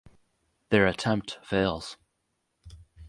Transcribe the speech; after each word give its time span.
Their 0.69 0.87
attempt 0.87 1.37
fails. 1.43 1.95